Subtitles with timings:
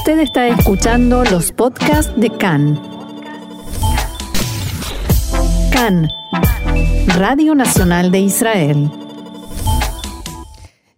[0.00, 2.80] Usted está escuchando los podcasts de CAN.
[5.70, 6.08] CAN,
[7.18, 8.90] Radio Nacional de Israel.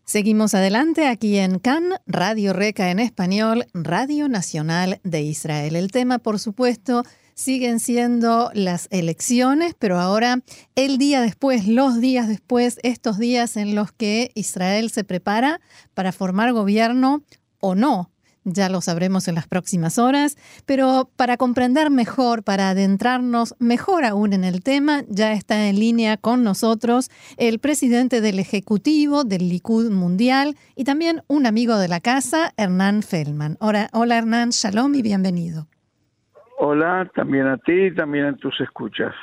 [0.04, 5.74] Seguimos adelante aquí en CAN, Radio Reca en español, Radio Nacional de Israel.
[5.74, 7.02] El tema, por supuesto,
[7.34, 10.42] siguen siendo las elecciones, pero ahora
[10.76, 15.60] el día después, los días después, estos días en los que Israel se prepara
[15.92, 17.24] para formar gobierno
[17.58, 18.12] o no.
[18.44, 24.32] Ya lo sabremos en las próximas horas, pero para comprender mejor, para adentrarnos mejor aún
[24.32, 29.90] en el tema, ya está en línea con nosotros el presidente del Ejecutivo del Likud
[29.90, 33.56] Mundial y también un amigo de la casa, Hernán Feldman.
[33.60, 35.68] Hola, hola Hernán, shalom y bienvenido.
[36.58, 39.14] Hola, también a ti también a tus escuchas.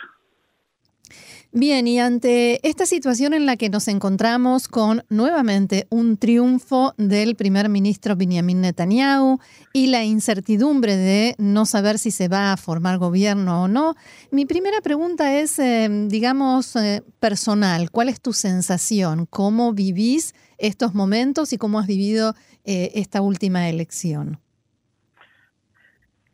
[1.52, 7.36] Bien, y ante esta situación en la que nos encontramos con nuevamente un triunfo del
[7.36, 9.40] primer ministro Benjamin Netanyahu
[9.74, 13.96] y la incertidumbre de no saber si se va a formar gobierno o no,
[14.30, 17.90] mi primera pregunta es, eh, digamos, eh, personal.
[17.90, 19.26] ¿Cuál es tu sensación?
[19.26, 24.38] ¿Cómo vivís estos momentos y cómo has vivido eh, esta última elección?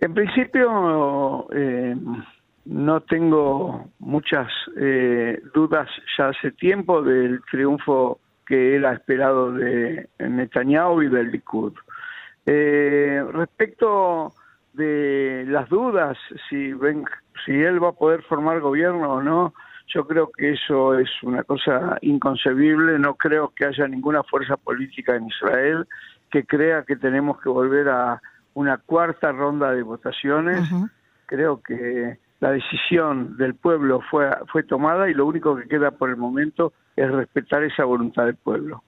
[0.02, 1.48] En principio,
[2.66, 11.04] no tengo muchas eh, dudas ya hace tiempo del triunfo que era esperado de Netanyahu
[11.04, 11.74] y del Likud.
[12.46, 14.34] Eh, respecto
[14.74, 16.18] de las dudas,
[16.50, 17.06] si, ven,
[17.46, 19.54] si él va a poder formar gobierno o no,
[19.88, 23.00] yo creo que eso es una cosa inconcebible.
[23.00, 25.88] No creo que haya ninguna fuerza política en Israel
[26.30, 28.22] que crea que tenemos que volver a
[28.54, 30.70] una cuarta ronda de votaciones.
[31.28, 36.12] Creo que la decisión del pueblo fue, fue tomada y lo único que queda por
[36.12, 38.84] el momento es respetar esa voluntad del pueblo.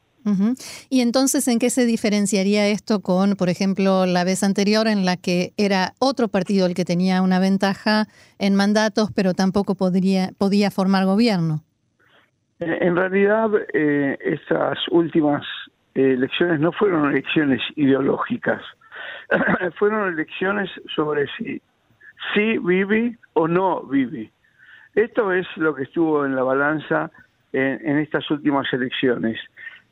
[0.89, 5.16] Y entonces, ¿en qué se diferenciaría esto con, por ejemplo, la vez anterior en la
[5.16, 8.05] que era otro partido el que tenía una ventaja
[8.38, 11.63] en mandatos, pero tampoco podría, podía formar gobierno?
[12.59, 15.44] En realidad, eh, estas últimas
[15.96, 18.62] elecciones no fueron elecciones ideológicas,
[19.79, 21.59] fueron elecciones sobre si
[22.33, 24.31] sí vive o no vive.
[24.95, 27.11] Esto es lo que estuvo en la balanza
[27.53, 29.39] en, estas últimas elecciones.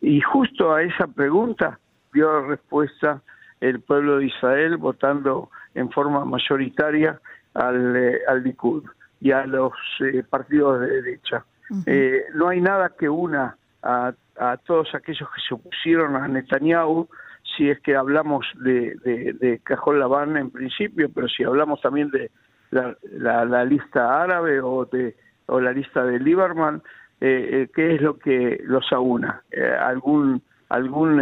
[0.02, 1.80] Y justo a esa pregunta
[2.14, 3.22] dio respuesta
[3.62, 7.20] el pueblo de Israel votando en forma mayoritaria
[7.54, 8.84] al, eh, al Likud
[9.22, 11.46] y a los eh, partidos de derecha.
[11.86, 17.08] Eh, no hay nada que una a, a todos aquellos que se opusieron a Netanyahu
[17.56, 22.32] si es que hablamos de, de, Cajón Labán en principio, pero si hablamos también de
[22.72, 25.16] la, lista árabe o de
[25.48, 26.82] o la lista de Lieberman,
[27.22, 29.44] eh, eh, ¿qué es lo que los aúna?
[29.52, 31.20] Eh, ¿Algún algún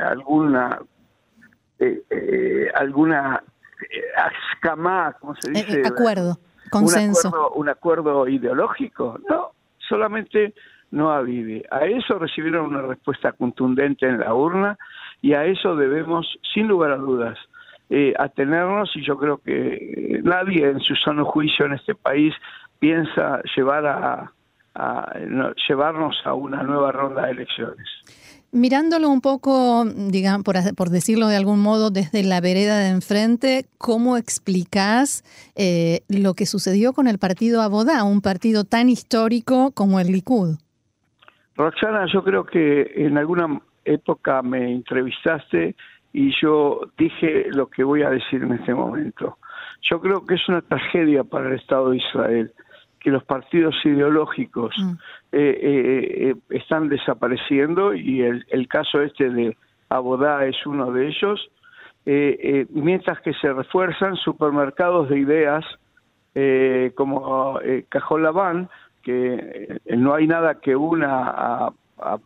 [0.00, 0.80] alguna
[2.74, 3.42] alguna
[4.54, 5.82] escama, ¿cómo se dice?
[5.84, 6.38] acuerdo,
[6.70, 7.28] consenso.
[7.28, 10.54] Un acuerdo, un acuerdo ideológico, no, solamente
[10.90, 11.64] no avive.
[11.70, 14.78] A eso recibieron una respuesta contundente en la urna
[15.22, 17.38] y a eso debemos, sin lugar a dudas,
[17.88, 22.34] eh, atenernos y yo creo que nadie en su sano juicio en este país
[22.78, 24.32] piensa llevar a,
[25.68, 27.88] llevarnos a una nueva ronda de elecciones.
[28.52, 34.16] Mirándolo un poco, digamos, por, decirlo de algún modo, desde la vereda de enfrente, ¿cómo
[34.16, 35.24] explicás
[35.56, 40.56] eh, lo que sucedió con el partido Abodá, un partido tan histórico como el Likud?
[41.56, 45.74] Roxana, yo creo que en alguna época me entrevistaste
[46.12, 49.38] y yo dije lo que voy a decir en este momento.
[49.82, 52.52] Yo creo que es una tragedia para el Estado de Israel
[53.06, 54.90] que los partidos ideológicos mm.
[55.32, 59.56] eh, eh, eh, están desapareciendo y el, el, caso este de
[59.88, 61.48] Abodá es uno de ellos,
[62.70, 65.64] mientras que se refuerzan supermercados de ideas
[66.96, 68.68] como Cajón Labán,
[69.06, 71.72] que eh, no hay nada que una a,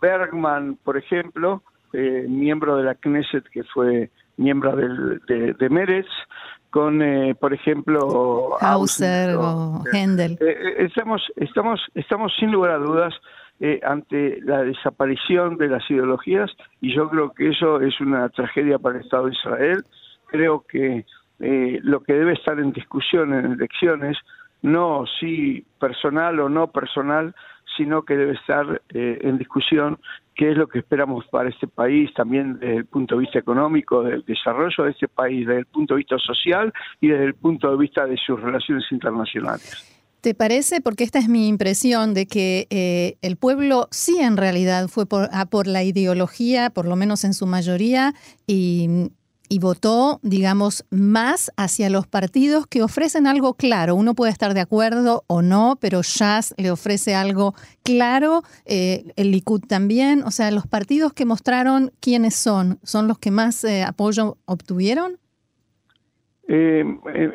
[0.00, 6.08] Bergman, por ejemplo, eh, miembro de la Knesset que fue miembro del, de, de Meretz,
[6.70, 10.38] con, eh, por ejemplo, Hauser o Händel.
[10.78, 13.14] estamos, estamos, estamos sin lugar a dudas
[13.82, 16.50] ante la desaparición de las ideologías
[16.80, 19.84] y yo creo que eso es una tragedia para el Estado de Israel.
[20.28, 21.04] Creo que
[21.38, 24.16] lo que debe estar en discusión en elecciones
[24.62, 27.34] no si personal o no personal,
[27.76, 29.98] sino que debe estar eh, en discusión
[30.34, 34.02] qué es lo que esperamos para este país, también desde el punto de vista económico,
[34.02, 37.70] del desarrollo de este país, desde el punto de vista social y desde el punto
[37.70, 39.86] de vista de sus relaciones internacionales.
[40.20, 40.82] ¿Te parece?
[40.82, 45.28] Porque esta es mi impresión de que eh, el pueblo sí en realidad fue por,
[45.50, 48.12] por la ideología, por lo menos en su mayoría,
[48.46, 49.10] y
[49.52, 53.96] y votó, digamos, más hacia los partidos que ofrecen algo claro.
[53.96, 59.32] Uno puede estar de acuerdo o no, pero Jazz le ofrece algo claro, eh, el
[59.32, 60.22] Likud también.
[60.22, 65.14] O sea, los partidos que mostraron quiénes son, ¿son los que más eh, apoyo obtuvieron?
[66.46, 66.84] Eh,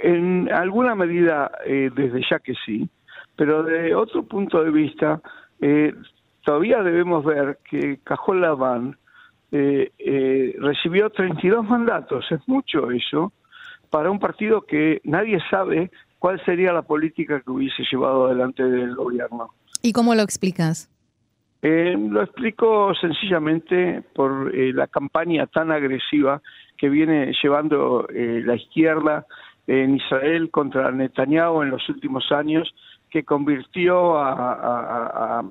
[0.04, 2.90] en alguna medida, desde ya que sí,
[3.36, 5.22] pero de otro punto de vista,
[6.46, 8.98] todavía debemos ver que Cajol Laván
[9.52, 13.32] eh, eh, recibió 32 mandatos, es mucho eso,
[13.90, 18.96] para un partido que nadie sabe cuál sería la política que hubiese llevado adelante del
[18.96, 19.52] gobierno.
[19.82, 20.90] ¿Y cómo lo explicas?
[21.62, 26.42] Eh, lo explico sencillamente por eh, la campaña tan agresiva
[26.78, 29.26] que viene llevando la izquierda
[29.66, 32.76] en Israel contra Netanyahu en los últimos años,
[33.10, 35.42] que convirtió a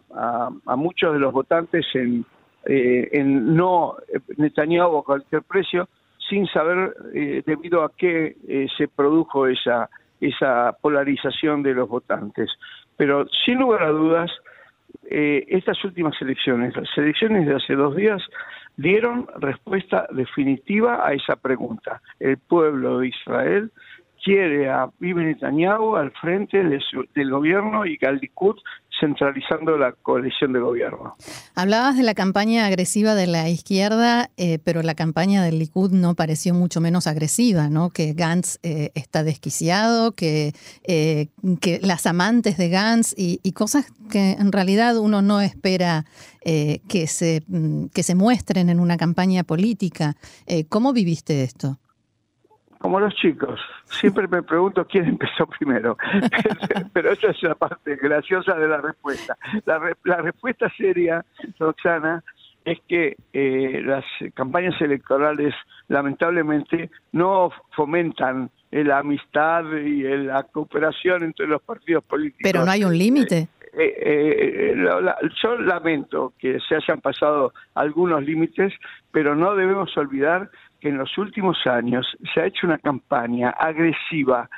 [0.77, 2.27] muchos de los votantes en
[2.67, 5.89] eh, en no eh, Netanyahu a cualquier precio,
[6.29, 8.37] sin saber eh, debido a qué
[8.77, 9.91] se produjo esa,
[10.21, 12.51] esa polarización de los votantes.
[12.97, 14.31] Pero sin lugar a dudas,
[15.11, 18.23] estas últimas elecciones, las elecciones de hace dos días,
[18.77, 22.01] dieron respuesta definitiva a esa pregunta.
[22.19, 23.71] El pueblo de Israel
[24.25, 28.57] quiere a Bibi Netanyahu al frente del gobierno y al Likud
[28.99, 31.15] centralizando la coalición de gobierno.
[31.55, 36.15] Hablabas de la campaña agresiva de la izquierda, eh, pero la campaña del Likud no
[36.15, 37.91] pareció mucho menos agresiva, ¿no?
[37.91, 40.53] Que Gantz eh, está desquiciado, que,
[40.85, 41.29] eh,
[41.61, 46.05] que las amantes de Gantz y, y, cosas que en realidad uno no espera
[46.45, 50.15] que, se, mm, que se muestren en una campaña política.
[50.69, 51.79] ¿Cómo viviste esto?
[52.85, 53.59] Como los chicos.
[53.87, 55.97] Siempre me pregunto quién empezó primero,
[56.93, 59.39] pero esa es la parte graciosa de la respuesta.
[59.65, 61.25] La, la respuesta seria,
[61.59, 62.23] Roxana,
[62.63, 64.05] es que eh, las
[64.35, 65.55] campañas electorales
[65.89, 72.43] lamentablemente no fomentan la amistad y la cooperación entre los partidos políticos.
[72.43, 73.49] Pero no hay un límite.
[73.77, 74.75] Eh, eh,
[75.43, 78.75] yo lamento que se hayan pasado algunos límites,
[79.11, 80.51] pero no debemos olvidar
[80.89, 84.49] en los últimos años se ha hecho una campaña agresiva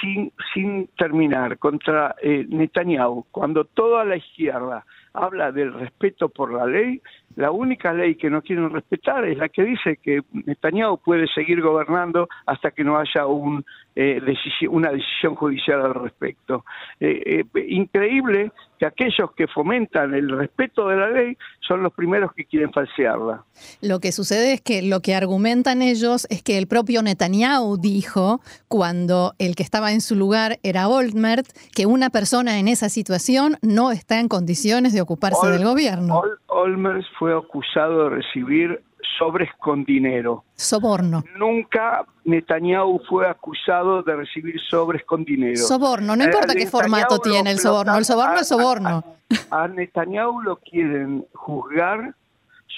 [0.00, 6.66] sin, sin terminar contra eh, Netanyahu, cuando toda la izquierda habla del respeto por la
[6.66, 7.00] ley,
[7.36, 11.62] la única ley que no quieren respetar es la que dice que Netanyahu puede seguir
[11.62, 13.64] gobernando hasta que no haya un,
[13.94, 14.20] eh,
[14.68, 16.64] una decisión judicial al respecto.
[16.98, 22.32] Eh, eh, increíble que aquellos que fomentan el respeto de la ley son los primeros
[22.32, 23.44] que quieren falsearla.
[23.82, 28.40] Lo que sucede es que lo que argumentan ellos es que el propio Netanyahu dijo,
[28.68, 33.56] cuando el que estaba en su lugar era Olmert, que una persona en esa situación
[33.60, 36.22] no está en condiciones de ocuparse del gobierno.
[36.46, 38.82] Olmert fue acusado de recibir
[39.18, 40.44] sobres con dinero.
[40.54, 41.22] Soborno.
[41.36, 45.56] Nunca Netanyahu fue acusado de recibir sobres con dinero.
[45.56, 49.04] Soborno, no importa qué formato tiene el soborno, el soborno es soborno.
[49.50, 52.14] A, Netanyahu lo quieren juzgar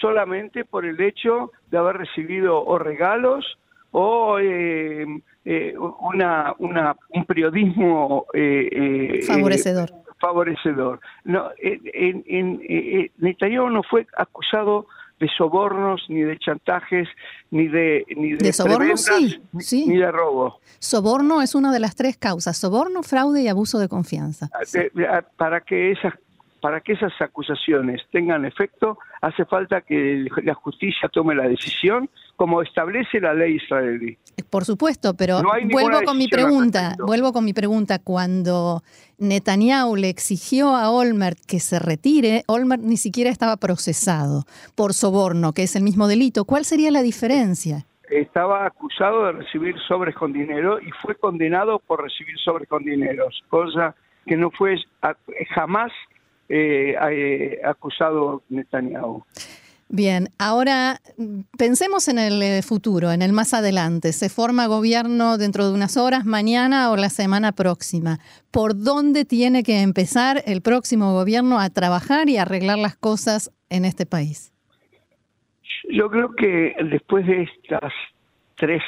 [0.01, 3.45] solamente por el hecho de haber recibido o regalos
[3.93, 5.07] o eh,
[5.45, 10.02] eh, una, una, un periodismo eh, favorecedor.
[10.23, 11.01] Favorecedor.
[11.25, 14.87] No, en, en, Netanyahu no fue acusado
[15.19, 17.09] de sobornos, ni de chantajes,
[17.51, 20.59] ni de ni de, soborno sí, sí, ni de robo.
[20.79, 24.51] Soborno es una de las tres causas: soborno, fraude y abuso de confianza.
[24.53, 24.63] Ah,
[25.11, 26.15] ah, para que esas
[26.63, 32.63] para que esas acusaciones tengan efecto, hace falta que la justicia tome la decisión como
[32.63, 34.17] establece la ley israelí.
[34.49, 37.99] Por supuesto, pero vuelvo con mi pregunta, vuelvo con mi pregunta.
[37.99, 38.83] Cuando
[39.19, 44.45] Netanyahu le exigió a Olmert que se retire, Olmert ni siquiera estaba procesado
[44.77, 46.45] por soborno, que es el mismo delito.
[46.45, 47.87] ¿Cuál sería la diferencia?
[48.09, 53.27] Estaba acusado de recibir sobres con dinero y fue condenado por recibir sobres con dinero,
[53.49, 54.77] cosa que no fue
[55.57, 55.91] jamás
[56.55, 59.25] eh, eh, acusado Netanyahu.
[59.89, 61.01] Bien, ahora
[61.57, 64.13] pensemos en el eh, futuro, en el más adelante.
[64.13, 68.19] Se forma gobierno dentro de unas horas, mañana o la semana próxima.
[68.51, 73.87] ¿Por dónde tiene que empezar el próximo gobierno a trabajar y arreglar las cosas en
[73.87, 74.53] este país?
[75.89, 77.93] Yo creo que después de estas
[78.57, 78.83] tres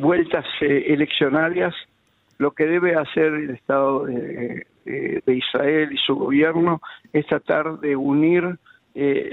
[0.00, 1.74] vueltas eleccionarias,
[2.38, 4.06] lo que debe hacer el Estado
[4.86, 6.80] de, Israel y su gobierno
[7.12, 8.58] es tratar de unir
[8.94, 9.28] eh,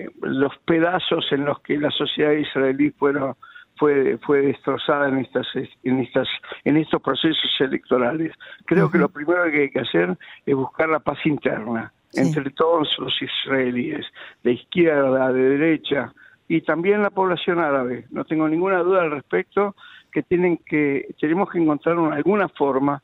[0.00, 3.34] eh, los pedazos en los que la sociedad israelí fueron
[3.76, 5.46] fue fue destrozada en estas
[5.82, 6.28] en estas
[6.64, 8.32] en estos procesos electorales.
[8.66, 12.94] Creo que lo primero que hay que hacer es buscar la paz interna entre todos
[12.98, 14.04] los israelíes,
[14.44, 16.12] de izquierda, de derecha,
[16.46, 18.04] y también la población árabe.
[18.10, 19.74] No tengo ninguna duda al respecto
[20.12, 23.02] que tienen que tenemos que encontrar alguna forma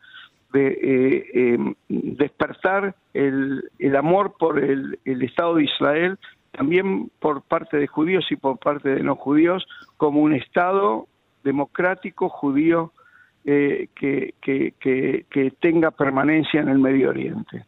[0.53, 6.19] de eh, em, despertar el, el, amor por el, el, Estado de Israel,
[6.53, 11.07] también por parte de judíos y por parte de no judíos, como un Estado
[11.45, 12.93] democrático judío
[13.45, 17.65] eh, que, que, que, tenga permanencia en el Medio Oriente.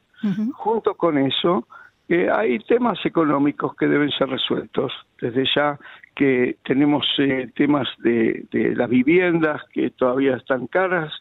[0.52, 1.66] Junto con eso,
[2.10, 4.92] eh, hay temas económicos que deben ser resueltos.
[5.20, 5.78] Desde ya
[6.14, 11.12] que tenemos eh, temas de, las viviendas que todavía están caras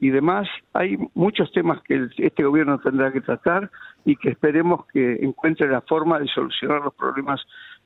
[0.00, 0.48] y demás.
[0.72, 3.70] Hay muchos temas que este gobierno tendrá que tratar
[4.04, 7.40] y que esperemos que encuentre la forma de solucionar los problemas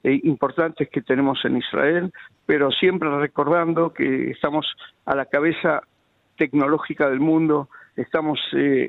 [0.04, 2.12] eh, importantes que tenemos en Israel,
[2.46, 4.66] pero siempre recordando que estamos
[5.04, 5.82] a la cabeza
[6.36, 8.40] tecnológica del mundo, estamos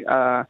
[0.08, 0.48] a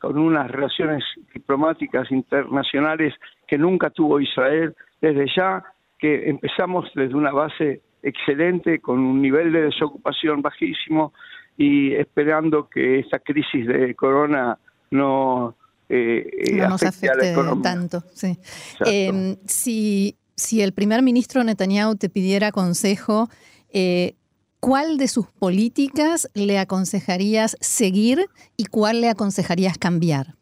[0.00, 3.14] con unas relaciones diplomáticas internacionales
[3.46, 5.62] que nunca tuvo Israel, desde ya
[6.00, 11.12] que empezamos desde una base excelente, con un nivel de desocupación bajísimo
[11.56, 14.58] y esperando que esta crisis de corona
[14.90, 15.54] no,
[15.88, 18.02] eh, no nos afecte, tanto.
[18.14, 18.38] Sí.
[18.86, 23.28] Em, si, si el primer ministro Netanyahu te pidiera consejo,
[23.72, 24.14] eh,
[24.58, 28.26] ¿cuál de sus políticas le aconsejarías seguir
[28.56, 30.34] y cuál le aconsejarías cambiar?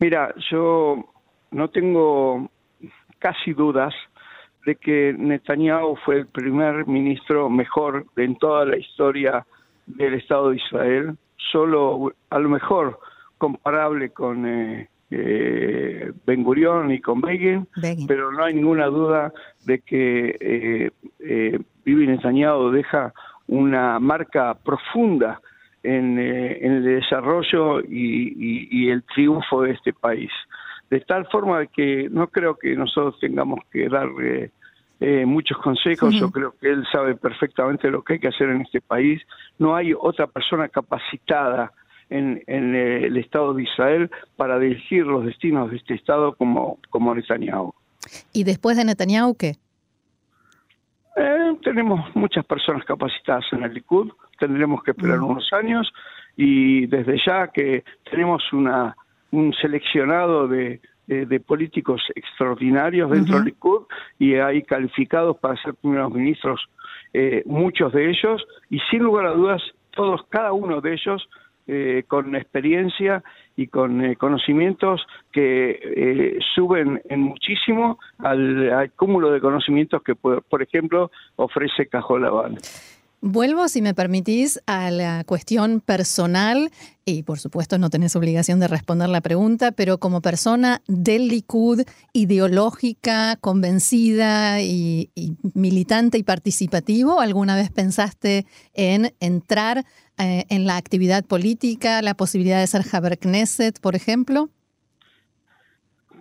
[0.00, 1.12] Mira, yo
[1.50, 2.50] no tengo
[3.18, 3.94] casi dudas
[4.66, 9.46] de que Netanyahu fue el primer ministro mejor en toda la historia
[9.86, 11.16] del Estado de Israel,
[11.50, 12.98] solo a lo mejor
[13.38, 17.66] comparable con eh, eh, Ben Gurion y con Begin,
[18.06, 19.32] pero no hay ninguna duda
[19.64, 23.14] de que eh, eh, Bibi Netanyahu deja
[23.46, 25.40] una marca profunda
[25.82, 30.30] en, eh, el desarrollo y, el triunfo de este país.
[30.90, 34.50] De tal forma que no creo que nosotros tengamos que darle
[35.26, 38.80] muchos consejos, yo creo que él sabe perfectamente lo que hay que hacer en este
[38.80, 39.22] país.
[39.58, 41.72] No hay otra persona capacitada
[42.10, 47.72] en, el Estado de Israel para dirigir los destinos de este Estado como, como Netanyahu.
[48.32, 49.56] ¿Y después de Netanyahu qué?
[51.16, 55.92] Eh, tenemos muchas personas capacitadas en el Likud, tendremos que esperar unos años
[56.36, 58.96] y desde ya que tenemos una
[59.30, 63.82] un seleccionado de, de, políticos extraordinarios dentro del Likud
[64.18, 66.68] y hay calificados para ser primeros ministros
[67.12, 71.28] eh, muchos de ellos y sin lugar a dudas todos cada uno de ellos
[71.70, 73.22] eh, con experiencia
[73.54, 80.62] y con eh, conocimientos que eh, suben en muchísimo al, cúmulo de conocimientos que, por,
[80.62, 82.56] ejemplo, ofrece Cajolabal.
[83.20, 86.70] Vuelvo, si me permitís, a la cuestión personal,
[87.04, 91.82] y por supuesto no tenés obligación de responder la pregunta, pero como persona del Likud,
[92.12, 95.10] ideológica, convencida y,
[95.54, 99.84] militante y participativo, ¿alguna vez pensaste en entrar
[100.18, 104.48] eh, en la actividad política, la posibilidad de ser Haber Knesset, por ejemplo?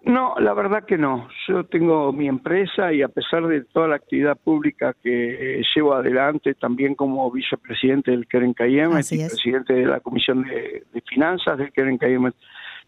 [0.08, 1.28] No, la verdad que no.
[1.48, 6.54] Yo tengo mi empresa y a pesar de toda la actividad pública que llevo adelante,
[6.54, 11.98] también como vicepresidente del Keren Cayem, y presidente de la Comisión de, Finanzas del Keren
[11.98, 12.32] Cayem,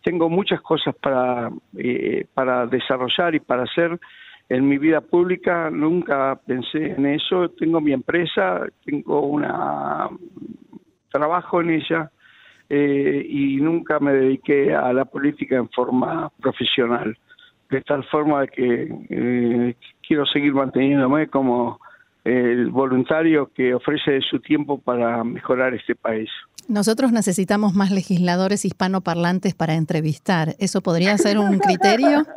[0.02, 4.00] tengo muchas cosas para, eh, para desarrollar y para hacer
[4.48, 5.70] en mi vida pública.
[5.70, 7.50] Nunca pensé en eso.
[7.50, 10.10] Tengo mi empresa, tengo una
[11.12, 12.12] trabajo en ella
[12.70, 17.18] eh, y nunca me dediqué a la política en forma profesional,
[17.70, 19.76] de tal forma que eh,
[20.08, 21.80] quiero seguir manteniéndome como
[22.24, 26.30] el voluntario que ofrece su tiempo para mejorar este país.
[26.68, 30.56] Nosotros necesitamos más legisladores hispanoparlantes para entrevistar.
[30.60, 32.28] ¿Eso podría ser un criterio?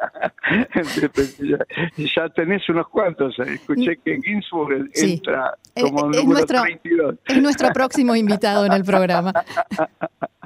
[2.17, 3.39] ya, tenés unos cuantos.
[3.39, 7.15] Escuché que Ginsburg entra como es, número nuestro, 32.
[7.27, 9.35] Es nuestro próximo invitado en el programa.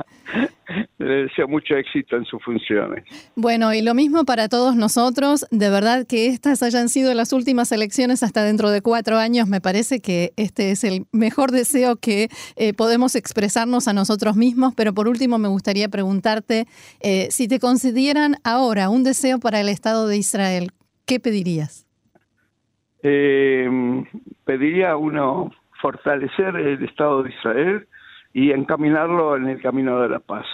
[0.98, 3.04] Le deseo mucho éxito en sus funciones.
[3.34, 5.46] Bueno, y lo mismo para todos nosotros.
[5.50, 9.48] De verdad que estas hayan sido las últimas elecciones hasta dentro de cuatro años.
[9.48, 14.74] Me parece que este es el mejor deseo que eh, podemos expresarnos a nosotros mismos.
[14.76, 16.66] Pero por último, me gustaría preguntarte
[17.00, 20.70] eh, si te concedieran ahora un deseo para el Estado de Israel,
[21.06, 21.86] ¿qué pedirías?
[23.02, 23.68] Eh,
[24.44, 27.86] pediría uno fortalecer el Estado de Israel
[28.36, 30.44] y encaminarlo en el camino de la paz.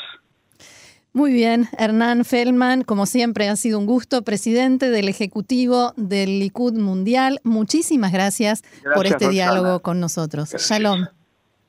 [1.13, 6.75] Muy bien, Hernán Feldman, como siempre ha sido un gusto, presidente del Ejecutivo del Likud
[6.75, 7.41] Mundial.
[7.43, 8.63] Muchísimas gracias,
[8.95, 10.55] por este diálogo con nosotros.
[10.57, 11.07] Shalom.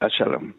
[0.08, 0.54] shalom.